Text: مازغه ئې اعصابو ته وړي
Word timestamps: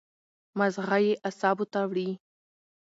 مازغه 0.57 0.97
ئې 1.05 1.13
اعصابو 1.27 1.65
ته 1.71 1.79
وړي 1.89 2.09